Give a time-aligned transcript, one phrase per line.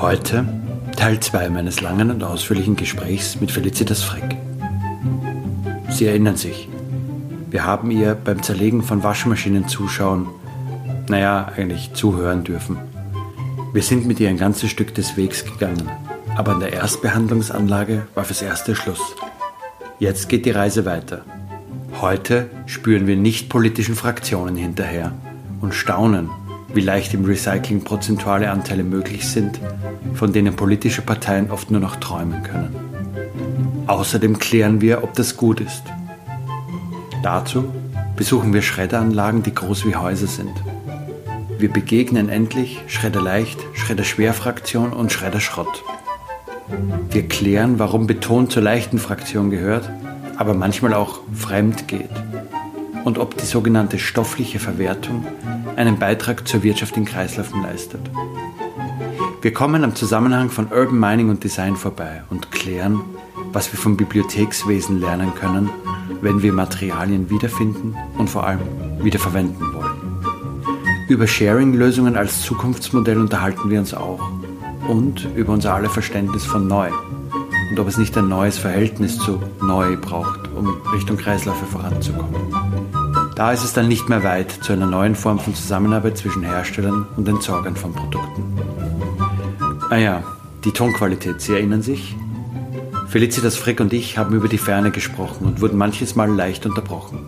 [0.00, 0.46] Heute
[0.96, 4.36] Teil 2 meines langen und ausführlichen Gesprächs mit Felicitas Freck.
[5.88, 6.68] Sie erinnern sich,
[7.50, 10.28] wir haben ihr beim Zerlegen von Waschmaschinen zuschauen,
[11.08, 12.78] naja, eigentlich zuhören dürfen.
[13.72, 15.90] Wir sind mit ihr ein ganzes Stück des Wegs gegangen,
[16.36, 19.16] aber an der Erstbehandlungsanlage war fürs erste Schluss.
[19.98, 21.22] Jetzt geht die Reise weiter.
[22.00, 25.12] Heute spüren wir nicht politischen Fraktionen hinterher
[25.60, 26.30] und staunen,
[26.72, 29.58] wie leicht im Recycling prozentuale Anteile möglich sind,
[30.14, 32.74] von denen politische Parteien oft nur noch träumen können.
[33.86, 35.82] Außerdem klären wir, ob das gut ist.
[37.22, 37.64] Dazu
[38.16, 40.52] besuchen wir Schredderanlagen, die groß wie Häuser sind.
[41.58, 45.82] Wir begegnen endlich Schredder Leicht, Schredder Schwerfraktion und Schredder Schrott.
[47.10, 49.90] Wir klären, warum Beton zur leichten Fraktion gehört,
[50.36, 52.10] aber manchmal auch fremd geht.
[53.04, 55.24] Und ob die sogenannte stoffliche Verwertung
[55.76, 58.02] einen Beitrag zur Wirtschaft in Kreislaufen leistet.
[59.40, 63.00] Wir kommen am Zusammenhang von Urban Mining und Design vorbei und klären,
[63.52, 65.70] was wir vom Bibliothekswesen lernen können,
[66.22, 68.58] wenn wir Materialien wiederfinden und vor allem
[69.00, 71.06] wiederverwenden wollen.
[71.08, 74.28] Über Sharing-Lösungen als Zukunftsmodell unterhalten wir uns auch
[74.88, 76.90] und über unser aller Verständnis von neu
[77.70, 82.34] und ob es nicht ein neues Verhältnis zu neu braucht, um Richtung Kreisläufe voranzukommen.
[83.36, 87.06] Da ist es dann nicht mehr weit zu einer neuen Form von Zusammenarbeit zwischen Herstellern
[87.16, 88.67] und Entsorgern von Produkten.
[89.90, 90.22] Ah ja,
[90.64, 92.14] die Tonqualität, Sie erinnern sich?
[93.08, 97.20] Felicitas Frick und ich haben über die Ferne gesprochen und wurden manches Mal leicht unterbrochen.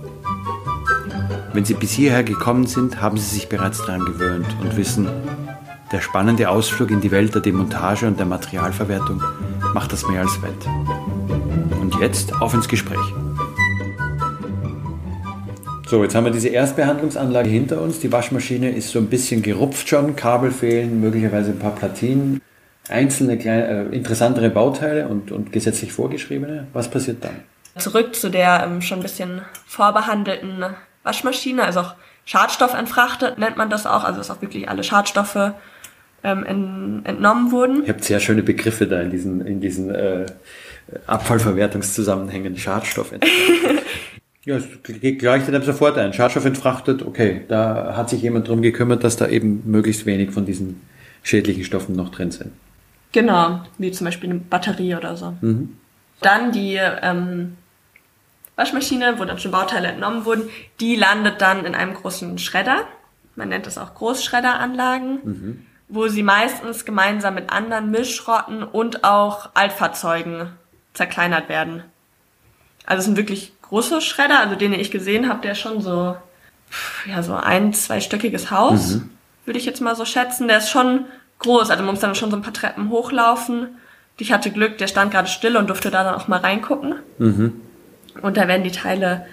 [1.54, 5.09] Wenn Sie bis hierher gekommen sind, haben Sie sich bereits daran gewöhnt und wissen,
[5.91, 9.22] der spannende Ausflug in die Welt der Demontage und der Materialverwertung
[9.72, 10.69] macht das mehr als wett.
[11.81, 13.00] Und jetzt auf ins Gespräch.
[15.88, 17.98] So, jetzt haben wir diese Erstbehandlungsanlage hinter uns.
[17.98, 22.41] Die Waschmaschine ist so ein bisschen gerupft schon, Kabel fehlen, möglicherweise ein paar Platinen,
[22.91, 26.67] einzelne kleine, äh, interessantere Bauteile und, und gesetzlich vorgeschriebene.
[26.73, 27.37] Was passiert dann?
[27.78, 30.65] Zurück zu der ähm, schon ein bisschen vorbehandelten
[31.03, 35.53] Waschmaschine, also auch Schadstoff entfrachtet nennt man das auch, also dass auch wirklich alle Schadstoffe
[36.23, 37.84] ähm, in, entnommen wurden.
[37.84, 40.27] Ihr habt sehr schöne Begriffe da in diesen, in diesen äh,
[41.07, 43.12] Abfallverwertungszusammenhängen, Schadstoff.
[44.45, 44.65] ja, es
[45.22, 46.12] leuchtet einem sofort ein.
[46.12, 50.45] Schadstoff entfrachtet, okay, da hat sich jemand drum gekümmert, dass da eben möglichst wenig von
[50.45, 50.81] diesen
[51.22, 52.53] schädlichen Stoffen noch drin sind.
[53.12, 55.34] Genau, wie zum Beispiel eine Batterie oder so.
[55.41, 55.76] Mhm.
[56.21, 57.56] Dann die ähm,
[58.56, 60.48] Waschmaschine, wo dann schon Bauteile entnommen wurden,
[60.81, 62.84] die landet dann in einem großen Schredder.
[63.34, 65.66] Man nennt das auch Großschredderanlagen, mhm.
[65.88, 70.53] wo sie meistens gemeinsam mit anderen Mischrotten und auch Altfahrzeugen
[70.92, 71.82] zerkleinert werden.
[72.84, 76.16] Also es sind wirklich große Schredder, also den ich gesehen habe, der schon so
[77.06, 79.10] ja so ein zweistöckiges Haus, mhm.
[79.44, 80.48] würde ich jetzt mal so schätzen.
[80.48, 81.06] Der ist schon
[81.41, 83.78] groß, also man muss dann schon so ein paar Treppen hochlaufen.
[84.19, 86.97] Ich hatte Glück, der stand gerade still und durfte da dann auch mal reingucken.
[87.19, 87.61] Mhm.
[88.23, 89.27] Und da werden die Teile,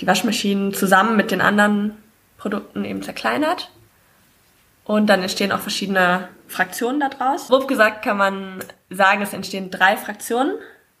[0.00, 1.96] die Waschmaschinen zusammen mit den anderen
[2.36, 3.70] Produkten eben zerkleinert.
[4.84, 7.48] Und dann entstehen auch verschiedene Fraktionen daraus.
[7.48, 10.52] Grob gesagt kann man sagen, es entstehen drei Fraktionen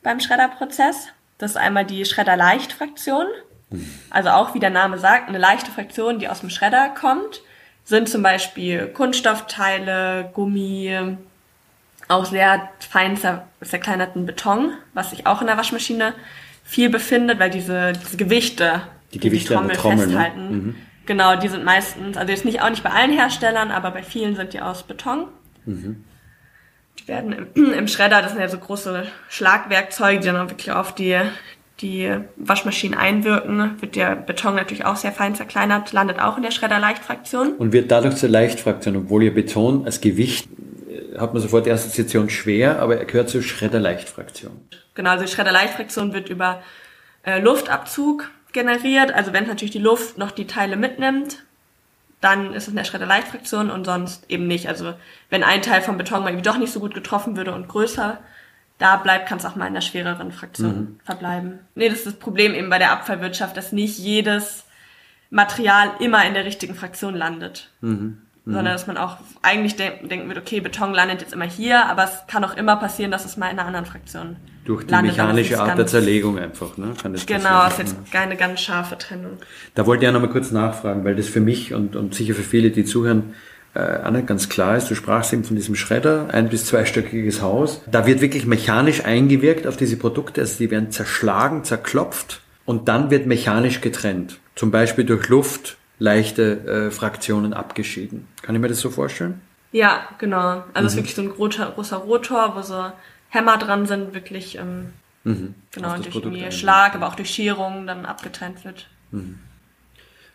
[0.02, 1.08] beim Schredderprozess.
[1.36, 3.26] Das ist einmal die Schredder-Leicht-Fraktion.
[4.10, 7.42] Also auch, wie der Name sagt, eine leichte Fraktion, die aus dem Schredder kommt.
[7.84, 11.16] Sind zum Beispiel Kunststoffteile, Gummi,
[12.08, 13.18] auch sehr fein
[13.62, 16.14] zerkleinerten Beton, was sich auch in der Waschmaschine
[16.64, 18.82] viel befindet, weil diese, diese Gewichte,
[19.12, 20.02] die, die Gewichte die Trommel, Trommel ne?
[20.04, 20.56] festhalten, ne?
[20.56, 20.76] mhm.
[21.06, 24.36] genau, die sind meistens, also jetzt nicht auch nicht bei allen Herstellern, aber bei vielen
[24.36, 25.28] sind die aus Beton.
[25.66, 26.04] Mhm.
[26.98, 30.72] Die werden im, im Schredder, das sind ja so große Schlagwerkzeuge, die dann auch wirklich
[30.72, 31.20] auf die
[31.84, 36.50] die Waschmaschinen einwirken, wird der Beton natürlich auch sehr fein zerkleinert, landet auch in der
[36.50, 37.52] Schredder-Leichtfraktion.
[37.52, 40.48] Und wird dadurch zur Leichtfraktion, obwohl ihr Beton als Gewicht
[41.18, 44.52] hat man sofort die Assoziation schwer, aber er gehört zur Schredderleichtfraktion.
[44.94, 46.62] Genau, also die Schredderleichtfraktion wird über
[47.24, 49.12] äh, Luftabzug generiert.
[49.12, 51.44] Also wenn natürlich die Luft noch die Teile mitnimmt,
[52.20, 54.68] dann ist es eine Schredderleichtfraktion und sonst eben nicht.
[54.68, 54.94] Also
[55.30, 58.18] wenn ein Teil vom Beton mal irgendwie doch nicht so gut getroffen würde und größer
[58.78, 61.00] da bleibt, kann es auch mal in der schwereren Fraktion mhm.
[61.04, 61.60] verbleiben.
[61.74, 64.64] Nee, das ist das Problem eben bei der Abfallwirtschaft, dass nicht jedes
[65.30, 67.70] Material immer in der richtigen Fraktion landet.
[67.80, 68.18] Mhm.
[68.44, 68.52] Mhm.
[68.52, 72.04] Sondern dass man auch eigentlich de denken wird, okay, Beton landet jetzt immer hier, aber
[72.04, 74.36] es kann auch immer passieren, dass es mal in einer anderen Fraktion
[74.66, 76.92] Durch die landet, mechanische Art der Zerlegung einfach, ne?
[77.00, 79.38] Kann das genau, ist jetzt keine ganz scharfe Trennung.
[79.74, 82.42] Da wollte ich ja nochmal kurz nachfragen, weil das für mich und, und sicher für
[82.42, 83.34] viele, die zuhören,
[83.74, 84.90] äh, nicht ganz klar ist.
[84.90, 87.82] Du sprachst eben von diesem Schredder, ein- bis zweistöckiges Haus.
[87.90, 93.10] Da wird wirklich mechanisch eingewirkt auf diese Produkte, also die werden zerschlagen, zerklopft und dann
[93.10, 94.38] wird mechanisch getrennt.
[94.54, 98.26] Zum Beispiel durch Luft leichte äh, Fraktionen abgeschieden.
[98.42, 99.40] Kann ich mir das so vorstellen?
[99.72, 100.64] Ja, genau.
[100.72, 100.86] Also mhm.
[100.86, 102.92] es ist wirklich so ein großer, großer Rotor, wo so
[103.28, 104.92] Hämmer dran sind, wirklich ähm,
[105.24, 105.54] mhm.
[105.72, 108.86] genau durch Schlag, aber auch durch Scherung dann abgetrennt wird.
[109.10, 109.40] Mhm.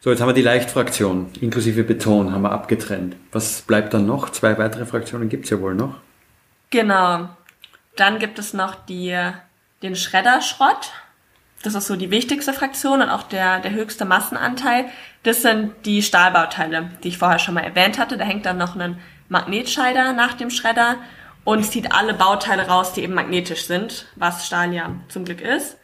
[0.02, 3.18] So, jetzt haben wir die Leichtfraktion, inklusive Beton, haben wir abgetrennt.
[3.34, 4.30] Was bleibt dann noch?
[4.30, 5.96] Zwei weitere Fraktionen gibt's ja wohl noch.
[6.70, 7.28] Genau.
[7.98, 9.18] Dann gibt es noch die,
[9.84, 10.92] den Schredderschrott.
[11.64, 14.86] Das ist so die wichtigste Fraktion und auch der, der höchste Massenanteil.
[15.24, 18.18] Das sind die Stahlbauteile, die ich vorher schon mal erwähnt hatte.
[18.18, 20.96] Da hängt dann noch ein Magnetscheider nach dem Schredder
[21.44, 25.76] und zieht alle Bauteile raus, die eben magnetisch sind, was Stahl ja zum Glück ist.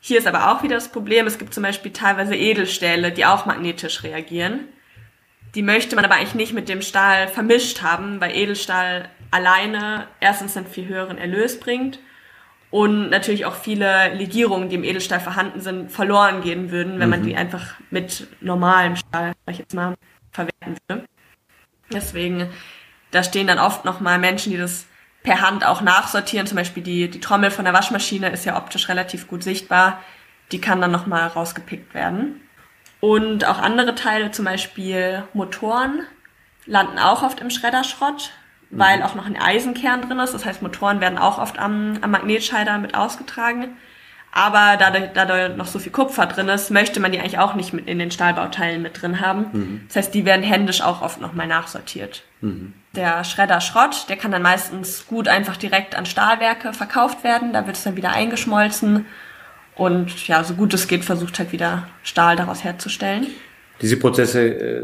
[0.00, 3.46] Hier ist aber auch wieder das Problem, es gibt zum Beispiel teilweise Edelstähle, die auch
[3.46, 4.68] magnetisch reagieren.
[5.54, 10.56] Die möchte man aber eigentlich nicht mit dem Stahl vermischt haben, weil Edelstahl alleine erstens
[10.56, 11.98] einen viel höheren Erlös bringt
[12.70, 17.10] und natürlich auch viele Legierungen, die im Edelstahl vorhanden sind, verloren gehen würden, wenn mhm.
[17.10, 19.94] man die einfach mit normalem Stahl, sag ich jetzt mal,
[20.30, 21.04] verwerten würde.
[21.92, 22.48] Deswegen,
[23.12, 24.86] da stehen dann oft nochmal Menschen, die das
[25.26, 26.46] per Hand auch nachsortieren.
[26.46, 30.00] Zum Beispiel die, die Trommel von der Waschmaschine ist ja optisch relativ gut sichtbar.
[30.52, 32.40] Die kann dann nochmal rausgepickt werden.
[33.00, 36.02] Und auch andere Teile, zum Beispiel Motoren,
[36.64, 38.30] landen auch oft im Schredderschrott,
[38.70, 39.02] weil mhm.
[39.02, 40.32] auch noch ein Eisenkern drin ist.
[40.32, 43.76] Das heißt, Motoren werden auch oft am, am Magnetscheider mit ausgetragen.
[44.30, 47.54] Aber da, da da noch so viel Kupfer drin ist, möchte man die eigentlich auch
[47.54, 49.46] nicht mit in den Stahlbauteilen mit drin haben.
[49.52, 49.84] Mhm.
[49.88, 52.22] Das heißt, die werden händisch auch oft nochmal nachsortiert.
[52.42, 52.74] Mhm.
[52.96, 57.52] Der Schredder Schrott, der kann dann meistens gut einfach direkt an Stahlwerke verkauft werden.
[57.52, 59.06] Da wird es dann wieder eingeschmolzen.
[59.74, 63.26] Und ja, so gut es geht, versucht halt wieder Stahl daraus herzustellen.
[63.82, 64.82] Diese Prozesse äh,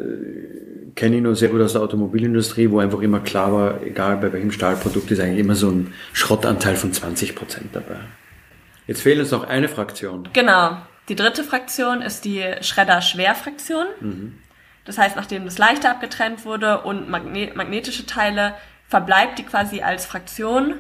[0.95, 4.31] kenne ich nur sehr gut aus der Automobilindustrie, wo einfach immer klar war, egal bei
[4.33, 7.97] welchem Stahlprodukt, ist eigentlich immer so ein Schrottanteil von 20 Prozent dabei.
[8.87, 10.29] Jetzt fehlt uns noch eine Fraktion.
[10.35, 10.77] Genau.
[11.09, 13.87] Die dritte Fraktion ist die Schredder-Schwerfraktion.
[14.01, 14.35] Mhm.
[14.85, 18.55] Das heißt, nachdem das Leichte abgetrennt wurde und magne magnetische Teile,
[18.89, 20.75] verbleibt die quasi als Fraktion.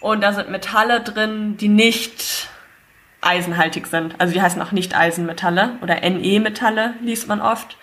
[0.00, 2.48] Und da sind Metalle drin, die nicht
[3.20, 4.14] eisenhaltig sind.
[4.18, 7.76] Also die heißen auch nicht Eisenmetalle oder Ne-Metalle liest man oft.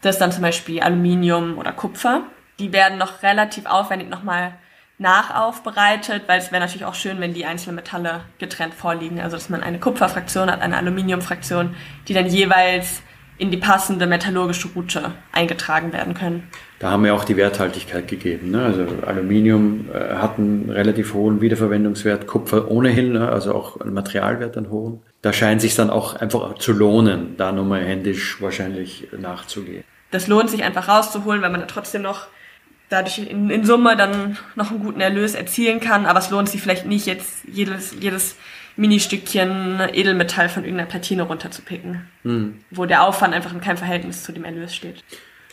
[0.00, 2.22] Das ist dann zum Beispiel Aluminium oder Kupfer.
[2.58, 4.54] Die werden noch relativ aufwendig nochmal
[4.98, 9.20] nachaufbereitet, weil es wäre natürlich auch schön, wenn die einzelnen Metalle getrennt vorliegen.
[9.20, 11.74] Also dass man eine Kupferfraktion hat, eine Aluminiumfraktion,
[12.08, 13.02] die dann jeweils
[13.38, 16.48] in die passende metallurgische Route eingetragen werden können.
[16.78, 18.50] Da haben wir auch die Werthaltigkeit gegeben.
[18.50, 18.64] Ne?
[18.64, 23.28] Also Aluminium äh, hat einen relativ hohen Wiederverwendungswert, Kupfer ohnehin, ne?
[23.28, 25.00] also auch ein Materialwert einen hohen.
[25.22, 29.84] Da scheint sich dann auch einfach zu lohnen, da nochmal händisch wahrscheinlich nachzugehen.
[30.10, 32.26] Das lohnt sich einfach rauszuholen, weil man dann trotzdem noch
[32.92, 36.06] dadurch in, in Summe dann noch einen guten Erlös erzielen kann.
[36.06, 38.36] Aber es lohnt sich vielleicht nicht, jetzt jedes, jedes
[38.76, 42.54] Ministückchen Edelmetall von irgendeiner Platine runterzupicken, mhm.
[42.70, 45.02] wo der Aufwand einfach in keinem Verhältnis zu dem Erlös steht.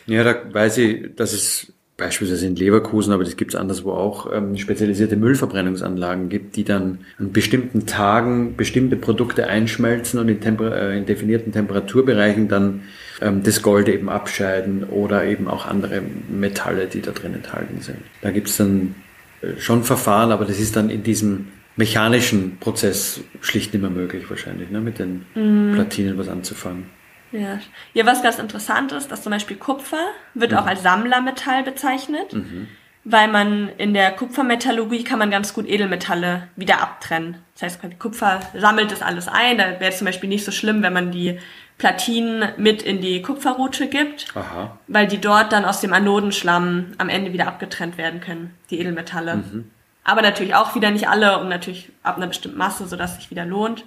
[0.06, 4.34] Ja, da weiß ich, dass es beispielsweise in Leverkusen, aber das gibt es anderswo auch,
[4.34, 10.76] ähm, spezialisierte Müllverbrennungsanlagen gibt, die dann an bestimmten Tagen bestimmte Produkte einschmelzen und in, Temper
[10.76, 12.84] äh, in definierten Temperaturbereichen dann
[13.22, 18.00] ähm, das Gold eben abscheiden oder eben auch andere Metalle, die da drin enthalten sind.
[18.22, 18.96] Da gibt es dann
[19.42, 21.50] äh, schon Verfahren, aber das ist dann in diesem
[21.80, 25.74] mechanischen Prozess schlicht nicht mehr möglich wahrscheinlich, ne, mit den mhm.
[25.74, 26.90] Platinen was anzufangen.
[27.32, 27.60] Ja.
[27.94, 30.58] ja, was ganz interessant ist, dass zum Beispiel Kupfer wird mhm.
[30.58, 32.68] auch als Sammlermetall bezeichnet, mhm.
[33.06, 37.38] weil man in der Kupfermetallurgie kann man ganz gut Edelmetalle wieder abtrennen.
[37.54, 39.58] Das heißt, Kupfer sammelt das alles ein.
[39.58, 41.40] Da wäre es zum Beispiel nicht so schlimm, wenn man die
[41.78, 44.78] Platinen mit in die Kupferrute gibt, Aha.
[44.88, 49.38] weil die dort dann aus dem Anodenschlamm am Ende wieder abgetrennt werden können, die Edelmetalle.
[49.38, 49.72] Mhm.
[50.10, 53.46] Aber natürlich auch wieder nicht alle und natürlich ab einer bestimmten Masse, sodass sich wieder
[53.46, 53.86] lohnt.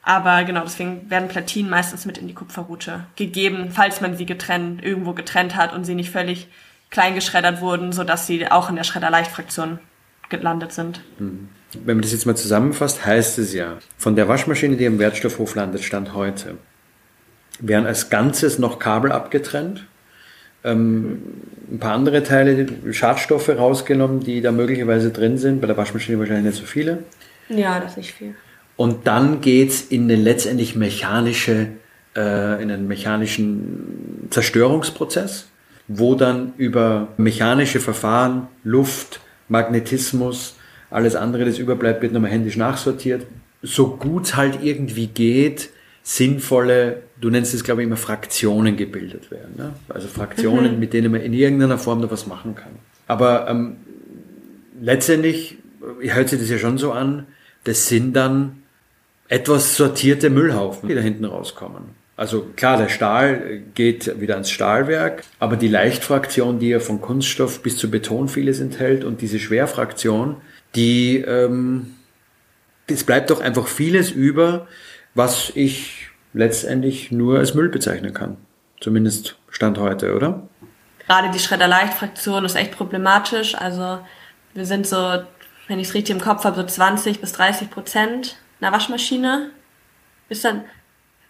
[0.00, 4.80] Aber genau, deswegen werden Platinen meistens mit in die Kupferroute gegeben, falls man sie getrennt,
[4.84, 6.46] irgendwo getrennt hat und sie nicht völlig
[6.90, 9.80] klein geschreddert wurden, sodass sie auch in der Schredderleichtfraktion
[10.28, 11.00] gelandet sind.
[11.18, 11.48] Wenn
[11.96, 15.82] man das jetzt mal zusammenfasst, heißt es ja, von der Waschmaschine, die am Wertstoffhof landet,
[15.82, 16.58] stand heute,
[17.58, 19.84] werden als Ganzes noch Kabel abgetrennt,
[20.64, 21.22] ähm,
[21.70, 26.46] ein paar andere Teile, Schadstoffe rausgenommen, die da möglicherweise drin sind, bei der Waschmaschine wahrscheinlich
[26.46, 27.04] nicht so viele.
[27.48, 28.34] Ja, das ist nicht viel.
[28.76, 31.68] Und dann geht's in den letztendlich mechanische,
[32.16, 35.48] äh, in einen mechanischen Zerstörungsprozess,
[35.86, 40.56] wo dann über mechanische Verfahren, Luft, Magnetismus,
[40.90, 43.26] alles andere, das überbleibt, wird nochmal händisch nachsortiert.
[43.62, 45.70] So gut es halt irgendwie geht,
[46.02, 49.54] sinnvolle, du nennst es glaube ich immer Fraktionen gebildet werden.
[49.56, 49.72] Ne?
[49.88, 52.72] Also Fraktionen, mit denen man in irgendeiner Form noch was machen kann.
[53.06, 53.76] Aber ähm,
[54.80, 55.58] letztendlich
[56.00, 57.26] hört sich das ja schon so an,
[57.64, 58.62] das sind dann
[59.28, 62.00] etwas sortierte Müllhaufen, die da hinten rauskommen.
[62.16, 67.62] Also klar, der Stahl geht wieder ans Stahlwerk, aber die Leichtfraktion, die ja von Kunststoff
[67.62, 70.36] bis zu Beton vieles enthält und diese Schwerfraktion,
[70.74, 71.94] die, ähm,
[72.86, 74.66] es bleibt doch einfach vieles über,
[75.14, 75.99] was ich
[76.32, 78.36] letztendlich nur als Müll bezeichnen kann.
[78.80, 80.48] Zumindest Stand heute, oder?
[81.06, 83.54] Gerade die Schredderleichtfraktion ist echt problematisch.
[83.54, 83.98] Also
[84.54, 84.96] wir sind so,
[85.68, 89.50] wenn ich es richtig im Kopf habe, so 20 bis 30 Prozent einer Waschmaschine.
[90.28, 90.64] Ist dann,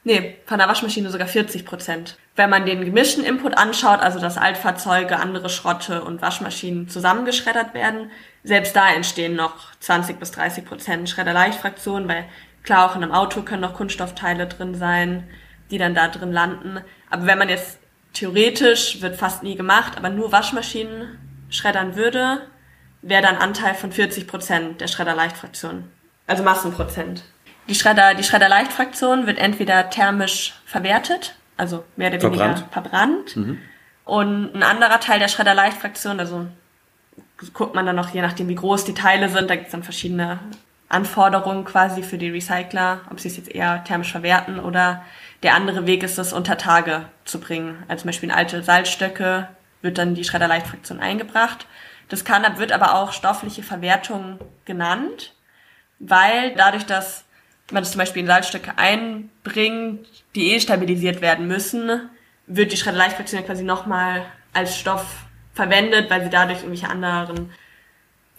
[0.04, 2.19] nee, von der Waschmaschine sogar 40 Prozent.
[2.37, 8.11] Wenn man den gemischten Input anschaut, also dass Altfahrzeuge, andere Schrotte und Waschmaschinen zusammengeschreddert werden,
[8.45, 12.25] selbst da entstehen noch 20 bis 30 Prozent Schredderleichtfraktion, weil
[12.62, 15.28] klar, auch in einem Auto können noch Kunststoffteile drin sein,
[15.70, 16.80] die dann da drin landen.
[17.08, 17.78] Aber wenn man jetzt
[18.12, 22.42] theoretisch, wird fast nie gemacht, aber nur Waschmaschinen schreddern würde,
[23.02, 25.84] wäre dann Anteil von 40 Prozent der Schredderleichtfraktion.
[26.26, 27.24] Also Massenprozent.
[27.68, 33.30] Die Schredder, die Schredderleichtfraktion wird entweder thermisch verwertet, also mehr oder weniger Verbrannt.
[33.30, 33.36] verbrannt.
[34.04, 36.46] Und ein anderer Teil der Schredderleichtfraktion, also
[37.54, 39.82] guckt man dann noch, je nachdem wie groß die Teile sind, da gibt es dann
[39.82, 40.40] verschiedene
[40.90, 45.04] Anforderungen quasi für die Recycler, ob sie es jetzt eher thermisch verwerten oder
[45.42, 47.82] der andere Weg ist es unter Tage zu bringen.
[47.88, 49.49] Also zum Beispiel in alte Salzstöcke
[49.82, 51.66] wird dann die Schredderleichtfraktion eingebracht.
[52.09, 55.32] Das kann, wird aber auch stoffliche Verwertung genannt,
[56.00, 57.25] weil dadurch, dass
[57.70, 62.11] man es zum Beispiel in Salzstöcke einbringt, die eh stabilisiert werden müssen,
[62.49, 65.06] wird die Schredderleichtfraktion ja quasi nochmal als Stoff
[65.54, 67.52] verwendet, weil sie dadurch irgendwelche anderen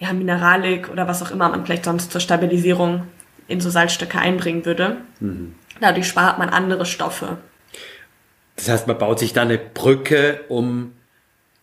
[0.01, 3.03] ja, Mineralik oder was auch immer man vielleicht sonst zur Stabilisierung
[3.47, 4.97] in so Salzstöcke einbringen würde.
[5.79, 7.37] Dadurch spart man andere Stoffe.
[8.55, 10.93] Das heißt, man baut sich da eine Brücke, um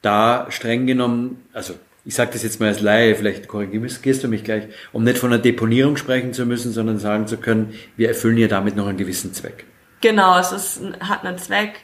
[0.02, 4.45] da streng genommen, also ich sage das jetzt mal als Laie, vielleicht korrigierst du mich
[4.45, 8.37] gleich, um nicht von einer Deponierung sprechen zu müssen, sondern sagen zu können, wir erfüllen
[8.37, 9.64] hier damit noch einen gewissen Zweck.
[10.00, 11.80] Genau, es ist, hat einen Zweck.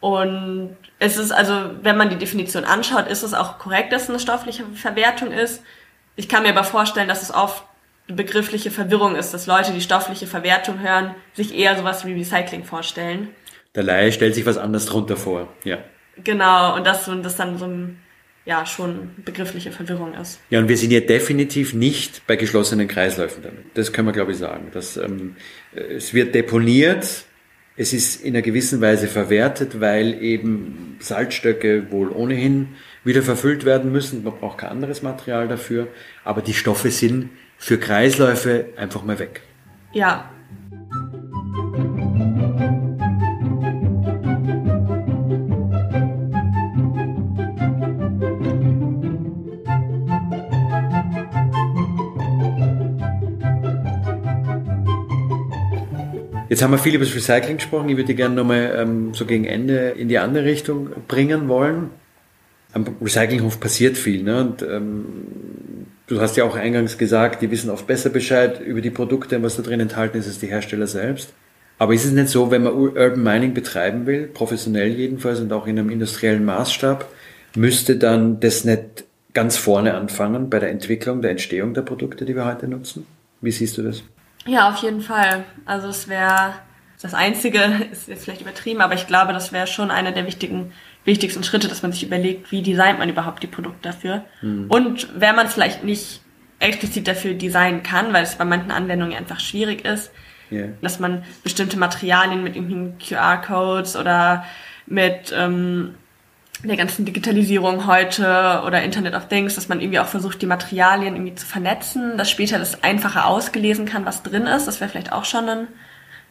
[0.00, 4.10] Und es ist also, wenn man die Definition anschaut, ist es auch korrekt, dass es
[4.10, 5.62] eine stoffliche Verwertung ist.
[6.18, 7.62] Ich kann mir aber vorstellen, dass es oft
[8.08, 12.64] eine begriffliche Verwirrung ist, dass Leute, die stoffliche Verwertung hören, sich eher sowas wie Recycling
[12.64, 13.28] vorstellen.
[13.76, 15.78] Der Laie stellt sich was anderes drunter vor, ja.
[16.24, 18.00] Genau, und das, und das dann so ein,
[18.44, 20.40] ja, schon begriffliche Verwirrung ist.
[20.50, 23.66] Ja, und wir sind ja definitiv nicht bei geschlossenen Kreisläufen damit.
[23.74, 24.72] Das können wir, glaube ich, sagen.
[24.74, 25.36] Das, ähm,
[25.72, 27.26] es wird deponiert,
[27.78, 32.70] es ist in einer gewissen Weise verwertet, weil eben Salzstöcke wohl ohnehin
[33.04, 34.24] wieder verfüllt werden müssen.
[34.24, 35.86] Man braucht kein anderes Material dafür.
[36.24, 39.42] Aber die Stoffe sind für Kreisläufe einfach mal weg.
[39.92, 40.28] Ja,
[56.58, 57.88] Jetzt haben wir viel über das Recycling gesprochen.
[57.88, 61.90] Ich würde gerne nochmal ähm, so gegen Ende in die andere Richtung bringen wollen.
[62.72, 64.24] Am Recyclinghof passiert viel.
[64.24, 64.40] Ne?
[64.40, 65.04] Und, ähm,
[66.08, 69.44] du hast ja auch eingangs gesagt, die wissen oft besser Bescheid über die Produkte und
[69.44, 71.32] was da drin enthalten ist, als die Hersteller selbst.
[71.78, 75.68] Aber ist es nicht so, wenn man Urban Mining betreiben will, professionell jedenfalls und auch
[75.68, 77.08] in einem industriellen Maßstab,
[77.54, 82.34] müsste dann das nicht ganz vorne anfangen bei der Entwicklung, der Entstehung der Produkte, die
[82.34, 83.06] wir heute nutzen?
[83.40, 84.02] Wie siehst du das?
[84.48, 85.44] Ja, auf jeden Fall.
[85.66, 86.54] Also es wäre
[87.00, 87.60] das Einzige,
[87.92, 90.72] ist jetzt vielleicht übertrieben, aber ich glaube, das wäre schon einer der wichtigen,
[91.04, 94.24] wichtigsten Schritte, dass man sich überlegt, wie designt man überhaupt die Produkte dafür.
[94.42, 96.22] Und wenn man es vielleicht nicht
[96.60, 100.10] explizit dafür designen kann, weil es bei manchen Anwendungen einfach schwierig ist,
[100.50, 100.68] Yeah.
[100.80, 104.46] dass man bestimmte Materialien mit irgendwelchen QR-Codes oder
[104.86, 105.94] mit ähm,
[106.64, 111.14] der ganzen Digitalisierung heute oder Internet of Things, dass man irgendwie auch versucht, die Materialien
[111.14, 114.66] irgendwie zu vernetzen, dass später das einfacher ausgelesen kann, was drin ist.
[114.66, 115.68] Das wäre vielleicht auch schon ein,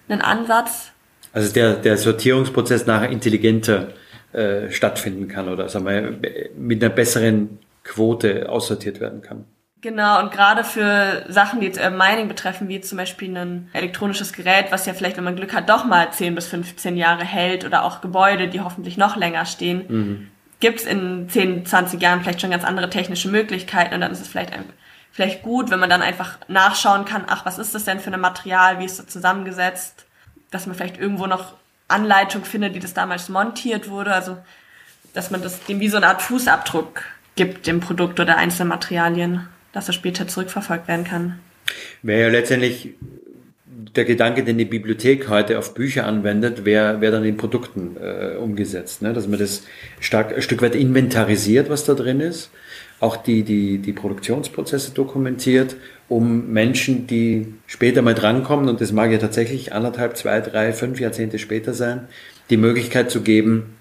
[0.10, 0.92] ein Ansatz.
[1.32, 3.90] Also der, der Sortierungsprozess nachher intelligenter
[4.34, 6.20] äh, stattfinden kann oder sagen wir,
[6.58, 9.46] mit einer besseren Quote aussortiert werden kann.
[9.88, 14.34] Genau, und gerade für Sachen, die jetzt Urban Mining betreffen, wie zum Beispiel ein elektronisches
[14.34, 17.64] Gerät, was ja vielleicht, wenn man Glück hat, doch mal 10 bis 15 Jahre hält
[17.64, 20.32] oder auch Gebäude, die hoffentlich noch länger stehen, mhm.
[20.60, 24.20] gibt es in 10, 20 Jahren vielleicht schon ganz andere technische Möglichkeiten und dann ist
[24.20, 24.52] es vielleicht,
[25.14, 28.20] vielleicht gut, wenn man dann einfach nachschauen kann, ach, was ist das denn für ein
[28.20, 30.06] Material, wie ist das zusammengesetzt,
[30.52, 31.54] dass man vielleicht irgendwo noch
[31.88, 34.38] Anleitung findet, wie das damals montiert wurde, also
[35.14, 37.04] dass man das dem wie so eine Art Fußabdruck
[37.38, 41.40] gibt, dem Produkt oder einzelnen Materialien dass er später zurückverfolgt werden kann.
[42.02, 42.96] Wäre ja letztendlich
[43.96, 48.36] der Gedanke, den die Bibliothek heute auf Bücher anwendet, wäre wär dann in Produkten äh,
[48.38, 49.02] umgesetzt.
[49.02, 49.14] Ne?
[49.14, 49.64] Dass man das
[50.00, 52.52] stark, ein Stück weit inventarisiert, was da drin ist,
[53.00, 55.76] auch die, die, die Produktionsprozesse dokumentiert,
[56.10, 61.00] um Menschen, die später mal drankommen, und das mag ja tatsächlich anderthalb, zwei, drei, fünf
[61.00, 62.08] Jahrzehnte später sein,
[62.50, 63.77] die Möglichkeit zu geben,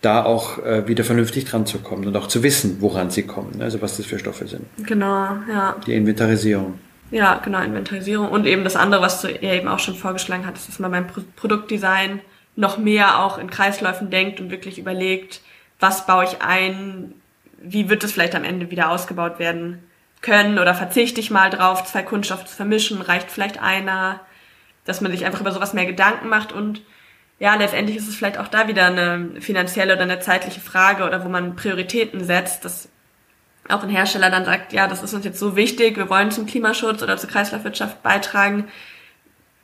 [0.00, 3.60] da auch äh, wieder vernünftig dran zu kommen und auch zu wissen, woran sie kommen,
[3.60, 4.64] also was das für Stoffe sind.
[4.86, 5.76] Genau, ja.
[5.86, 6.78] Die Inventarisierung.
[7.10, 8.28] Ja, genau, Inventarisierung.
[8.30, 11.06] Und eben das andere, was du ja eben auch schon vorgeschlagen hattest, dass man beim
[11.06, 12.20] Pro Produktdesign
[12.56, 15.40] noch mehr auch in Kreisläufen denkt und wirklich überlegt,
[15.80, 17.14] was baue ich ein,
[17.60, 19.80] wie wird es vielleicht am Ende wieder ausgebaut werden
[20.20, 24.20] können oder verzichte ich mal drauf, zwei Kunststoffe zu vermischen, reicht vielleicht einer,
[24.84, 26.82] dass man sich einfach über sowas mehr Gedanken macht und
[27.40, 31.24] ja, letztendlich ist es vielleicht auch da wieder eine finanzielle oder eine zeitliche Frage oder
[31.24, 32.90] wo man Prioritäten setzt, dass
[33.66, 36.44] auch ein Hersteller dann sagt, ja, das ist uns jetzt so wichtig, wir wollen zum
[36.44, 38.68] Klimaschutz oder zur Kreislaufwirtschaft beitragen,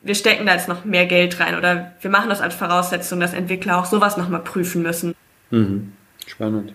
[0.00, 3.34] wir stecken da jetzt noch mehr Geld rein oder wir machen das als Voraussetzung, dass
[3.34, 5.14] Entwickler auch sowas nochmal prüfen müssen.
[5.50, 5.92] Mhm.
[6.26, 6.72] Spannend.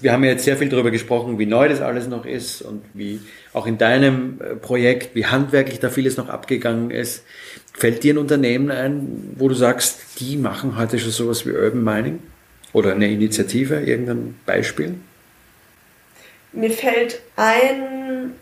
[0.00, 2.82] Wir haben ja jetzt sehr viel darüber gesprochen, wie neu das alles noch ist und
[2.94, 3.20] wie
[3.52, 7.24] auch in deinem äh, Projekt, wie handwerklich da vieles noch abgegangen ist.
[7.74, 11.84] Fällt dir ein Unternehmen ein, wo du sagst, die machen heute schon sowas wie Urban
[11.84, 12.22] Mining?
[12.72, 14.94] Oder eine Initiative, irgendein Beispiel?
[16.52, 18.32] Mir fällt ein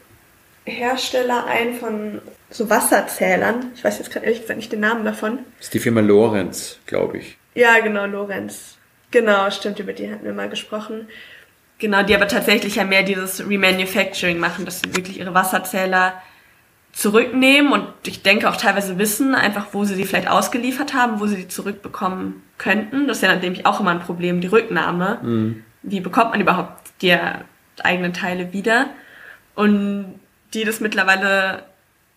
[0.64, 3.72] Hersteller ein von so Wasserzählern.
[3.74, 5.40] Ich weiß jetzt gerade ehrlich gesagt nicht den Namen davon.
[5.59, 7.37] Das ist die Firma Lorenz, glaube ich.
[7.54, 8.76] Ja, genau, Lorenz.
[9.11, 11.09] Genau, stimmt, über die hatten wir mal gesprochen.
[11.78, 16.20] Genau, die aber tatsächlich ja mehr dieses Remanufacturing machen, dass sie wirklich ihre Wasserzähler
[16.92, 21.26] zurücknehmen und ich denke auch teilweise wissen einfach, wo sie sie vielleicht ausgeliefert haben, wo
[21.26, 23.06] sie die zurückbekommen könnten.
[23.06, 25.18] Das ist ja nämlich auch immer ein Problem, die Rücknahme.
[25.22, 25.64] Mhm.
[25.82, 27.16] Wie bekommt man überhaupt die
[27.84, 28.86] eigenen Teile wieder?
[29.54, 30.18] Und
[30.54, 31.62] die das mittlerweile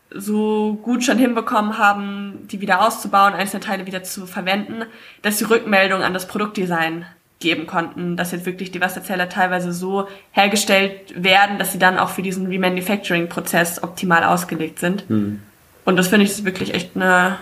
[0.10, 4.86] so gut schon hinbekommen haben, die wieder auszubauen, einzelne Teile wieder zu verwenden,
[5.22, 7.06] dass die Rückmeldung an das Produktdesign
[7.42, 12.10] geben konnten, dass jetzt wirklich die Wasserzähler teilweise so hergestellt werden, dass sie dann auch
[12.10, 15.10] für diesen Remanufacturing-Prozess optimal ausgelegt sind.
[15.10, 15.40] Mhm.
[15.84, 17.38] Und das finde ich wirklich echt eine,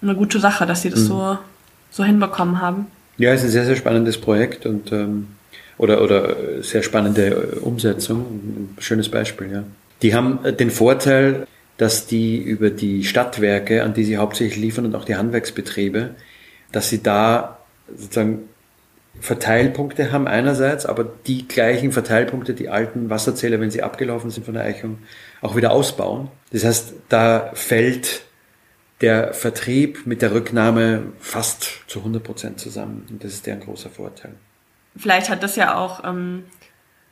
[0.00, 1.06] eine gute Sache, dass sie das mhm.
[1.06, 1.38] so,
[1.90, 2.86] so hinbekommen haben.
[3.18, 5.28] Ja, es ist ein sehr, sehr spannendes Projekt und ähm,
[5.76, 8.20] oder, oder sehr spannende Umsetzung.
[8.20, 9.64] Ein schönes Beispiel, ja.
[10.02, 11.46] Die haben den Vorteil,
[11.78, 16.10] dass die über die Stadtwerke, an die sie hauptsächlich liefern und auch die Handwerksbetriebe,
[16.72, 17.58] dass sie da
[17.96, 18.49] sozusagen
[19.20, 24.54] Verteilpunkte haben einerseits, aber die gleichen Verteilpunkte, die alten Wasserzähler, wenn sie abgelaufen sind von
[24.54, 24.98] der Eichung,
[25.42, 26.28] auch wieder ausbauen.
[26.52, 28.22] Das heißt, da fällt
[29.00, 33.06] der Vertrieb mit der Rücknahme fast zu 100 Prozent zusammen.
[33.10, 34.34] Und das ist deren großer Vorteil.
[34.96, 36.44] Vielleicht hat das ja auch ähm,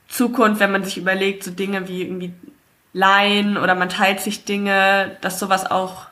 [0.07, 2.33] Zukunft, wenn man sich überlegt, so Dinge wie irgendwie
[2.93, 6.07] Leihen oder man teilt sich Dinge, dass sowas auch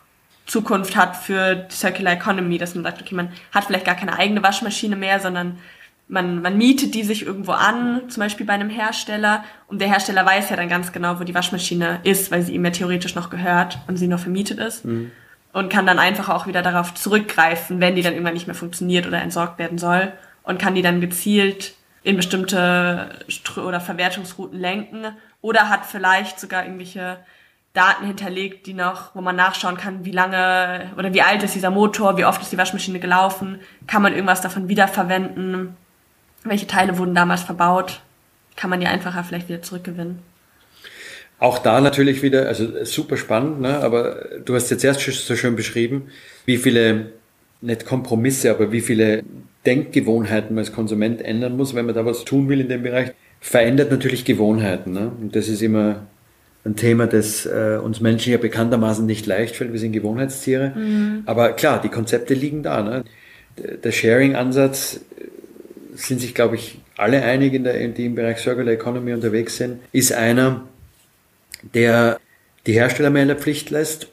[0.46, 4.18] Zukunft hat für die Circular Economy, dass man sagt, okay, man hat vielleicht gar keine
[4.18, 5.60] eigene Waschmaschine mehr, sondern
[6.08, 10.26] man, man mietet die sich irgendwo an, zum Beispiel bei einem Hersteller, und der Hersteller
[10.26, 13.30] weiß ja dann ganz genau, wo die Waschmaschine ist, weil sie ihm ja theoretisch noch
[13.30, 14.86] gehört und sie noch vermietet ist.
[14.86, 15.12] Mhm.
[15.54, 19.08] Und kann dann einfach auch wieder darauf zurückgreifen, wenn die dann irgendwann nicht mehr funktioniert
[19.08, 20.14] oder entsorgt werden soll.
[20.44, 25.06] Und kann die dann gezielt in bestimmte Str oder Verwertungsrouten lenken.
[25.42, 27.18] Oder hat vielleicht sogar irgendwelche
[27.74, 31.72] Daten hinterlegt, die noch, wo man nachschauen kann, wie lange oder wie alt ist dieser
[31.72, 35.76] Motor, wie oft ist die Waschmaschine gelaufen, kann man irgendwas davon wiederverwenden
[36.50, 38.02] welche Teile wurden damals verbaut,
[38.56, 40.20] kann man die einfacher vielleicht wieder zurückgewinnen.
[41.40, 43.80] Auch da natürlich wieder, also super spannend, ne?
[43.80, 46.08] aber du hast jetzt erst so schön beschrieben,
[46.46, 47.12] wie viele,
[47.62, 49.24] nicht Kompromisse, aber wie viele
[49.66, 53.12] Denkgewohnheiten man als Konsument ändern muss, wenn man da was tun will in dem Bereich.
[53.40, 54.94] Verändert natürlich Gewohnheiten.
[54.94, 55.12] Ne?
[55.22, 56.08] Und das ist immer
[56.66, 59.72] ein Thema, das äh, uns Menschen ja bekanntermaßen nicht leicht fällt.
[59.74, 60.74] Wir sind Gewohnheitstiere.
[60.76, 61.24] Mhm.
[61.26, 62.82] Aber klar, die Konzepte liegen da.
[62.82, 63.04] Ne?
[63.58, 65.02] Der Sharing-Ansatz
[65.98, 69.80] sind sich, glaube ich, alle einig, in der, die im Bereich Circular Economy unterwegs sind,
[69.92, 70.68] ist einer,
[71.74, 72.20] der
[72.66, 74.08] die Hersteller mehr in der Pflicht lässt,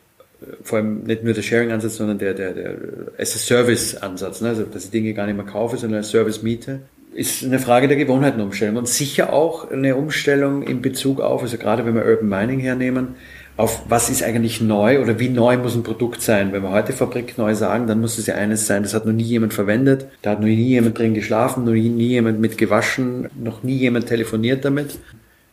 [0.62, 2.76] vor allem nicht nur der Sharing-Ansatz, sondern der, der, der
[3.18, 4.48] as-a-Service-Ansatz, ne?
[4.48, 6.80] also dass ich Dinge gar nicht mehr kaufe, sondern als Service miete,
[7.14, 11.86] ist eine Frage der Gewohnheitenumstellung und sicher auch eine Umstellung in Bezug auf, also gerade
[11.86, 13.14] wenn wir Urban Mining hernehmen,
[13.56, 16.52] auf was ist eigentlich neu oder wie neu muss ein Produkt sein.
[16.52, 19.12] Wenn wir heute Fabrik neu sagen, dann muss es ja eines sein, das hat noch
[19.12, 23.30] nie jemand verwendet, da hat noch nie jemand drin geschlafen, noch nie, jemand mit gewaschen,
[23.40, 24.98] noch nie jemand telefoniert damit.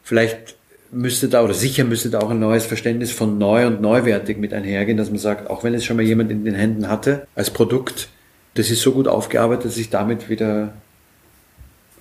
[0.02, 0.56] Vielleicht
[0.92, 4.54] müsste da oder sicher müsste da auch ein neues Verständnis von neu und neuwertig mit
[4.54, 7.52] einhergehen, dass man sagt, auch wenn es schon mal jemand in den Händen hatte als
[7.52, 8.10] Produkt,
[8.56, 10.74] das ist so gut aufgearbeitet, dass ich damit wieder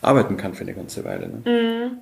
[0.00, 1.28] arbeiten kann für eine ganze Weile.
[1.28, 2.00] Ne?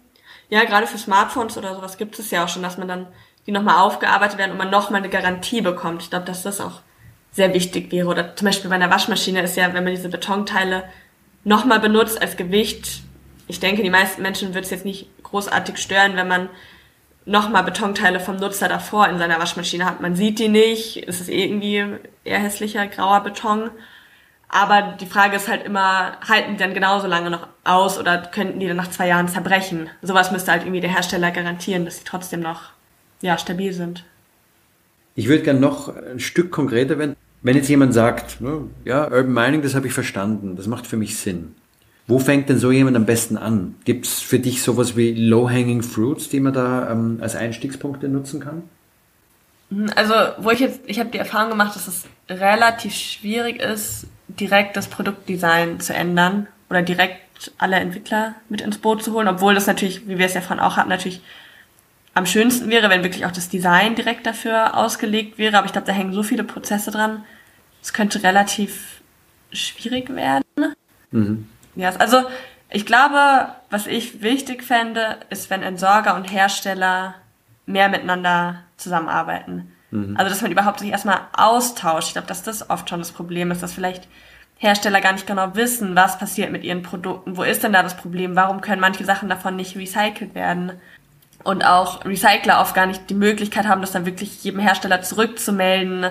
[0.51, 3.07] Ja, gerade für Smartphones oder sowas gibt es ja auch schon, dass man dann
[3.49, 6.03] die nochmal aufgearbeitet werden und man nochmal eine Garantie bekommt.
[6.03, 6.83] Ich glaube, dass das auch
[7.33, 8.07] sehr wichtig wäre.
[8.07, 10.85] Oder zum Beispiel bei einer Waschmaschine ist ja, wenn man diese Betonteile
[11.45, 13.01] nochmal benutzt als Gewicht,
[13.47, 16.51] ich denke, die meisten Menschen wird es jetzt nicht großartig stören, wenn man
[17.25, 20.03] nochmal Betonteile vom Nutzer davor in seiner Waschmaschine hat.
[20.03, 21.83] Man sieht die nicht, es ist irgendwie
[22.25, 23.71] eher hässlicher grauer Beton.
[24.51, 28.61] Aber die Frage ist halt immer, halten die dann genauso lange noch aus oder könnten
[28.61, 29.89] die dann nach zwei Jahren zerbrechen?
[30.03, 32.77] Sowas müsste halt irgendwie der Hersteller garantieren, dass sie trotzdem noch
[33.21, 34.05] ja, stabil sind.
[35.15, 37.17] Ich würde gerne noch ein Stück konkreter werden.
[37.43, 40.97] Wenn jetzt jemand sagt, ne, ja, Urban Mining, das habe ich verstanden, das macht für
[40.97, 41.55] mich Sinn.
[42.07, 43.75] Wo fängt denn so jemand am besten an?
[43.85, 48.41] Gibt es für dich sowas wie Low-Hanging Fruits, die man da ähm, als Einstiegspunkte nutzen
[48.41, 48.63] kann?
[49.95, 54.77] Also, wo ich jetzt, ich habe die Erfahrung gemacht, dass es relativ schwierig ist, direkt
[54.77, 59.67] das Produktdesign zu ändern oder direkt alle Entwickler mit ins Boot zu holen, obwohl das
[59.67, 61.21] natürlich, wie wir es ja vorhin auch hatten, natürlich
[62.15, 65.57] am schönsten wäre, wenn wirklich auch das Design direkt dafür ausgelegt wäre.
[65.57, 67.25] Aber ich glaube, da hängen so viele Prozesse dran.
[67.83, 69.01] Es könnte relativ
[69.53, 70.75] schwierig werden.
[71.11, 71.49] Mhm.
[71.77, 72.25] Ja, also
[72.71, 77.15] ich glaube, was ich wichtig fände, ist, wenn Entsorger und Hersteller
[77.67, 79.73] mehr miteinander zusammenarbeiten.
[79.91, 80.17] Mhm.
[80.17, 82.09] Also, dass man überhaupt sich erstmal austauscht.
[82.09, 84.09] Ich glaube, dass das oft schon das Problem ist, dass vielleicht
[84.59, 87.37] Hersteller gar nicht genau wissen, was passiert mit ihren Produkten.
[87.37, 88.35] Wo ist denn da das Problem?
[88.37, 90.73] Warum können manche Sachen davon nicht recycelt werden?
[91.49, 96.11] Und auch Recycler oft gar nicht die Möglichkeit haben, das dann wirklich jedem Hersteller zurückzumelden.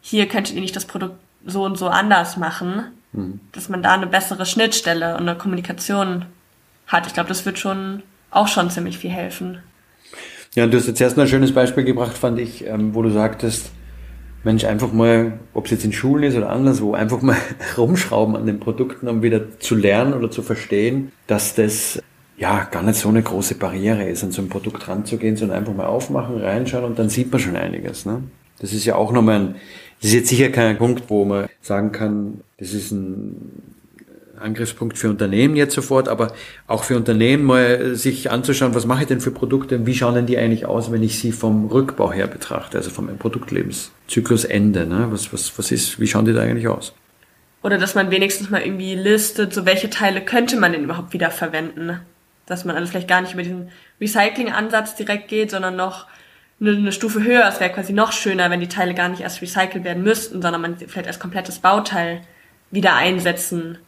[0.00, 3.40] Hier könntet ihr nicht das Produkt so und so anders machen, mhm.
[3.50, 6.26] dass man da eine bessere Schnittstelle und eine Kommunikation
[6.86, 7.08] hat.
[7.08, 9.58] Ich glaube, das wird schon auch schon ziemlich viel helfen.
[10.54, 13.10] Ja, du hast jetzt erst mal ein schönes Beispiel gebracht, fand ich, ähm, wo du
[13.10, 13.72] sagtest,
[14.44, 17.36] Mensch, einfach mal, ob es jetzt in Schulen ist oder anderswo, einfach mal
[17.76, 22.00] rumschrauben an den Produkten, um wieder zu lernen oder zu verstehen, dass das
[22.38, 25.74] ja gar nicht so eine große Barriere ist, an so ein Produkt ranzugehen, sondern einfach
[25.74, 28.04] mal aufmachen, reinschauen und dann sieht man schon einiges.
[28.04, 28.22] Ne?
[28.58, 29.54] Das ist ja auch nochmal ein,
[30.00, 33.62] das ist jetzt sicher kein Punkt, wo man sagen kann, das ist ein
[34.38, 36.32] Angriffspunkt für Unternehmen jetzt sofort, aber
[36.66, 40.26] auch für Unternehmen mal sich anzuschauen, was mache ich denn für Produkte, wie schauen denn
[40.26, 45.08] die eigentlich aus, wenn ich sie vom Rückbau her betrachte, also vom Produktlebenszyklusende, ne?
[45.10, 46.92] was, was, was ist, wie schauen die da eigentlich aus?
[47.62, 51.30] Oder dass man wenigstens mal irgendwie listet, so welche Teile könnte man denn überhaupt wieder
[51.30, 52.00] verwenden
[52.46, 56.06] dass man also vielleicht gar nicht über diesen Recycling-Ansatz direkt geht, sondern noch
[56.60, 57.46] eine, eine Stufe höher.
[57.48, 60.62] Es wäre quasi noch schöner, wenn die Teile gar nicht erst recycelt werden müssten, sondern
[60.62, 62.22] man vielleicht als komplettes Bauteil
[62.70, 63.78] wieder einsetzen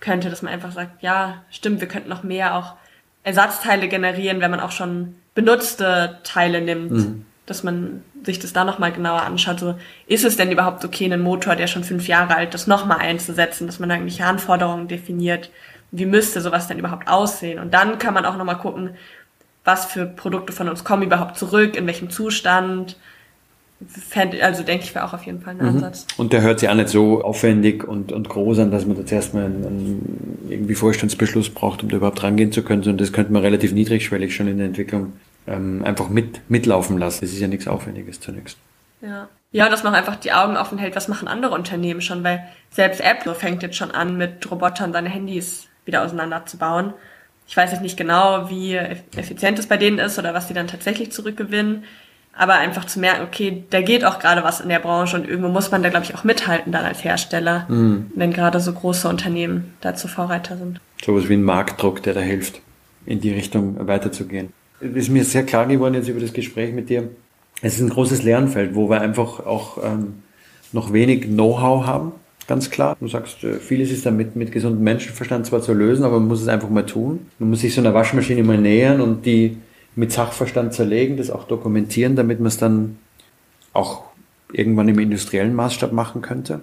[0.00, 2.74] könnte, dass man einfach sagt, ja, stimmt, wir könnten noch mehr auch
[3.22, 7.26] Ersatzteile generieren, wenn man auch schon benutzte Teile nimmt, mhm.
[7.46, 9.60] dass man sich das da nochmal genauer anschaut.
[9.60, 9.74] So,
[10.06, 13.66] ist es denn überhaupt okay, einen Motor, der schon fünf Jahre alt ist, nochmal einzusetzen,
[13.66, 15.50] dass man da irgendwelche Anforderungen definiert,
[15.96, 17.60] wie müsste sowas denn überhaupt aussehen?
[17.60, 18.90] Und dann kann man auch nochmal gucken,
[19.64, 22.96] was für Produkte von uns kommen überhaupt zurück, in welchem Zustand.
[24.40, 25.68] Also denke ich, wäre auch auf jeden Fall ein mhm.
[25.68, 26.06] Ansatz.
[26.16, 29.12] Und der hört sich auch nicht so aufwendig und, und groß an, dass man jetzt
[29.12, 33.32] erstmal einen, einen irgendwie Vorstandsbeschluss braucht, um da überhaupt rangehen zu können, sondern das könnte
[33.32, 35.12] man relativ niedrigschwellig schon in der Entwicklung
[35.46, 37.20] ähm, einfach mit, mitlaufen lassen.
[37.20, 38.58] Das ist ja nichts Aufwendiges zunächst.
[39.00, 39.28] Ja.
[39.52, 43.00] Ja, dass man einfach die Augen offen hält, was machen andere Unternehmen schon, weil selbst
[43.00, 46.94] Apple fängt jetzt schon an, mit Robotern seine Handys wieder auseinanderzubauen.
[47.46, 50.66] Ich weiß jetzt nicht genau, wie effizient es bei denen ist oder was die dann
[50.66, 51.84] tatsächlich zurückgewinnen.
[52.36, 55.48] Aber einfach zu merken, okay, da geht auch gerade was in der Branche und irgendwo
[55.48, 58.10] muss man da, glaube ich, auch mithalten dann als Hersteller, mhm.
[58.16, 60.80] wenn gerade so große Unternehmen dazu Vorreiter sind.
[61.04, 62.60] Sowas wie ein Marktdruck, der da hilft,
[63.06, 64.52] in die Richtung weiterzugehen.
[64.80, 67.08] Es ist mir sehr klar geworden jetzt über das Gespräch mit dir.
[67.62, 70.24] Es ist ein großes Lernfeld, wo wir einfach auch ähm,
[70.72, 72.12] noch wenig Know-how haben
[72.46, 72.96] Ganz klar.
[73.00, 76.42] Du sagst, äh, vieles ist damit mit gesundem Menschenverstand zwar zu lösen, aber man muss
[76.42, 77.26] es einfach mal tun.
[77.38, 79.56] Man muss sich so einer Waschmaschine mal nähern und die
[79.96, 82.98] mit Sachverstand zerlegen, das auch dokumentieren, damit man es dann
[83.72, 84.02] auch
[84.52, 86.60] irgendwann im industriellen Maßstab machen könnte.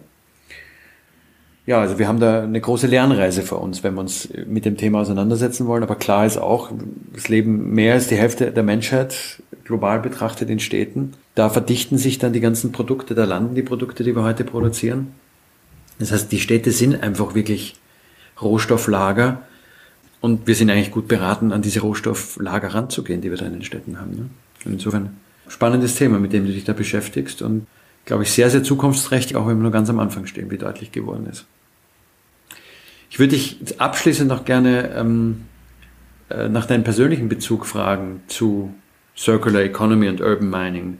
[1.65, 4.78] Ja, also wir haben da eine große Lernreise vor uns, wenn wir uns mit dem
[4.78, 5.84] Thema auseinandersetzen wollen.
[5.84, 6.72] Aber klar ist auch,
[7.13, 11.13] das Leben mehr als die Hälfte der Menschheit global betrachtet in Städten.
[11.36, 15.13] Da verdichten sich dann die ganzen Produkte, da landen die Produkte, die wir heute produzieren.
[16.01, 17.75] Das heißt, die Städte sind einfach wirklich
[18.41, 19.43] Rohstofflager
[20.19, 23.63] und wir sind eigentlich gut beraten, an diese Rohstofflager ranzugehen, die wir da in den
[23.63, 24.11] Städten haben.
[24.11, 24.29] Ne?
[24.65, 27.67] Und insofern spannendes Thema, mit dem du dich da beschäftigst und
[28.05, 30.91] glaube ich sehr, sehr zukunftsträchtig, auch wenn wir nur ganz am Anfang stehen, wie deutlich
[30.91, 31.45] geworden ist.
[33.09, 35.41] Ich würde dich abschließend noch gerne ähm,
[36.29, 38.73] äh, nach deinem persönlichen Bezug fragen zu
[39.15, 40.97] Circular Economy und Urban Mining.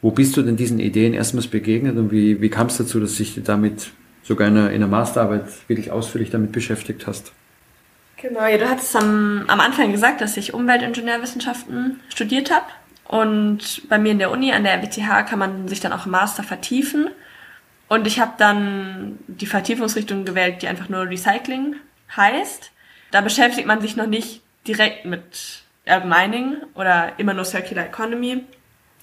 [0.00, 3.16] Wo bist du denn diesen Ideen erstmals begegnet und wie, wie kam es dazu, dass
[3.16, 3.90] du dich damit
[4.28, 7.32] sogar in einer, in einer Masterarbeit wirklich ausführlich damit beschäftigt hast?
[8.20, 12.66] Genau, ja, du hattest am, am Anfang gesagt, dass ich Umweltingenieurwissenschaften studiert habe.
[13.04, 16.12] Und bei mir in der Uni, an der WTH, kann man sich dann auch im
[16.12, 17.08] Master vertiefen.
[17.88, 21.76] Und ich habe dann die Vertiefungsrichtung gewählt, die einfach nur Recycling
[22.14, 22.70] heißt.
[23.10, 28.44] Da beschäftigt man sich noch nicht direkt mit Urban Mining oder immer nur Circular Economy.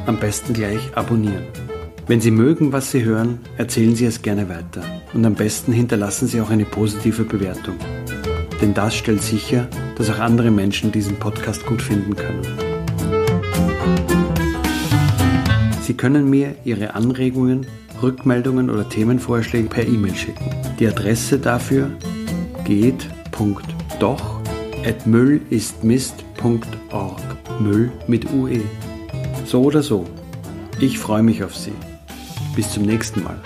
[0.05, 1.43] Am besten gleich abonnieren.
[2.07, 6.27] Wenn Sie mögen, was Sie hören, erzählen Sie es gerne weiter und am besten hinterlassen
[6.27, 7.75] Sie auch eine positive Bewertung.
[8.61, 12.41] Denn das stellt sicher, dass auch andere Menschen diesen Podcast gut finden können.
[15.81, 17.65] Sie können mir Ihre Anregungen,
[18.01, 20.49] Rückmeldungen oder Themenvorschläge per E-Mail schicken.
[20.79, 21.89] Die Adresse dafür
[22.65, 24.41] geht.doch
[26.43, 27.21] müllistmist.org.
[27.59, 28.61] Müll mit UE.
[29.45, 30.05] So oder so.
[30.79, 31.73] Ich freue mich auf Sie.
[32.55, 33.39] Bis zum nächsten Mal.